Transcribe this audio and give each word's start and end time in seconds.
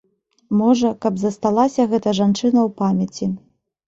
Можа, 0.59 0.89
каб 1.05 1.19
засталася 1.23 1.85
гэта 1.91 2.13
жанчына 2.21 2.59
ў 2.67 2.69
памяці. 2.81 3.29